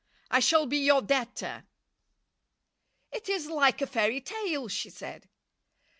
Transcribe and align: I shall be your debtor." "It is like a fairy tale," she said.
I 0.31 0.39
shall 0.39 0.65
be 0.65 0.77
your 0.79 1.03
debtor." 1.03 1.63
"It 3.11 3.29
is 3.29 3.45
like 3.45 3.83
a 3.83 3.85
fairy 3.85 4.19
tale," 4.19 4.67
she 4.67 4.89
said. 4.89 5.29